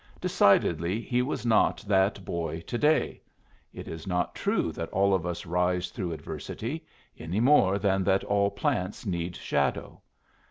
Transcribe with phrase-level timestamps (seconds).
[0.19, 3.21] Decidedly he was not that boy to day!
[3.71, 6.83] It is not true that all of us rise through adversity,
[7.19, 10.01] any more than that all plants need shadow.